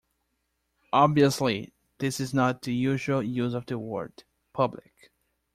Obviously, 0.93 1.73
this 1.99 2.19
is 2.19 2.33
not 2.33 2.63
the 2.63 2.73
usual 2.73 3.21
use 3.21 3.53
of 3.53 3.67
the 3.67 3.77
word, 3.77 4.23
public. 4.51 5.11